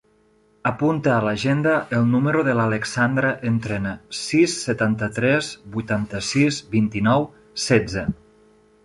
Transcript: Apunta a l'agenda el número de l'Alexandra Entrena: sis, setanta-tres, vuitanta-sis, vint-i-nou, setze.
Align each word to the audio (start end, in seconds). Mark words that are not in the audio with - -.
Apunta 0.67 1.11
a 1.15 1.17
l'agenda 1.25 1.73
el 1.97 2.07
número 2.13 2.41
de 2.47 2.55
l'Alexandra 2.59 3.29
Entrena: 3.49 3.91
sis, 4.21 4.55
setanta-tres, 4.69 5.51
vuitanta-sis, 5.77 6.59
vint-i-nou, 6.77 7.29
setze. 7.67 8.07